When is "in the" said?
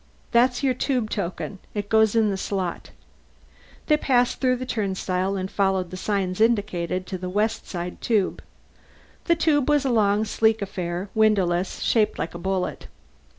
2.15-2.35